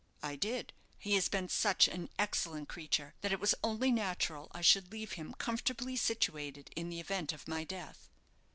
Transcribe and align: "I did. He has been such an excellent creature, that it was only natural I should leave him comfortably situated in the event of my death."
"I 0.23 0.35
did. 0.35 0.73
He 0.97 1.13
has 1.13 1.29
been 1.29 1.47
such 1.47 1.87
an 1.87 2.09
excellent 2.17 2.67
creature, 2.67 3.13
that 3.21 3.31
it 3.31 3.39
was 3.39 3.53
only 3.63 3.91
natural 3.91 4.49
I 4.51 4.61
should 4.61 4.91
leave 4.91 5.11
him 5.11 5.35
comfortably 5.35 5.95
situated 5.95 6.71
in 6.75 6.89
the 6.89 6.99
event 6.99 7.33
of 7.33 7.47
my 7.47 7.63
death." 7.63 8.09